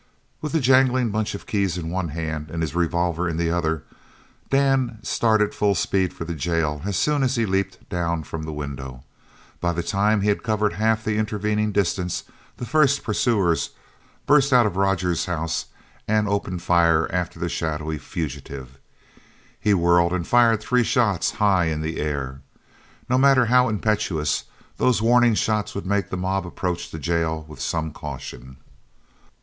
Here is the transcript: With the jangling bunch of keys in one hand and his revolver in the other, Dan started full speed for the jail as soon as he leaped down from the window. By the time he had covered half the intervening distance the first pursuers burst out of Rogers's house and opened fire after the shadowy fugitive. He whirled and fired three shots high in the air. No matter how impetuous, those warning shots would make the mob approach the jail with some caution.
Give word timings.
With 0.41 0.53
the 0.53 0.59
jangling 0.59 1.11
bunch 1.11 1.35
of 1.35 1.45
keys 1.45 1.77
in 1.77 1.91
one 1.91 2.07
hand 2.07 2.49
and 2.49 2.63
his 2.63 2.73
revolver 2.73 3.29
in 3.29 3.37
the 3.37 3.51
other, 3.51 3.83
Dan 4.49 4.97
started 5.03 5.53
full 5.53 5.75
speed 5.75 6.11
for 6.11 6.25
the 6.25 6.33
jail 6.33 6.81
as 6.85 6.97
soon 6.97 7.21
as 7.21 7.35
he 7.35 7.45
leaped 7.45 7.87
down 7.87 8.23
from 8.23 8.41
the 8.41 8.51
window. 8.51 9.03
By 9.59 9.73
the 9.73 9.83
time 9.83 10.21
he 10.21 10.29
had 10.29 10.41
covered 10.41 10.73
half 10.73 11.03
the 11.03 11.17
intervening 11.17 11.71
distance 11.71 12.23
the 12.57 12.65
first 12.65 13.03
pursuers 13.03 13.75
burst 14.25 14.51
out 14.51 14.65
of 14.65 14.75
Rogers's 14.75 15.25
house 15.27 15.67
and 16.07 16.27
opened 16.27 16.63
fire 16.63 17.07
after 17.13 17.37
the 17.37 17.47
shadowy 17.47 17.99
fugitive. 17.99 18.79
He 19.59 19.75
whirled 19.75 20.13
and 20.13 20.25
fired 20.25 20.61
three 20.61 20.81
shots 20.83 21.33
high 21.33 21.65
in 21.65 21.81
the 21.81 21.99
air. 21.99 22.41
No 23.07 23.19
matter 23.19 23.45
how 23.45 23.69
impetuous, 23.69 24.45
those 24.77 24.99
warning 24.99 25.35
shots 25.35 25.75
would 25.75 25.85
make 25.85 26.09
the 26.09 26.17
mob 26.17 26.47
approach 26.47 26.89
the 26.89 26.97
jail 26.97 27.45
with 27.47 27.61
some 27.61 27.91
caution. 27.93 28.57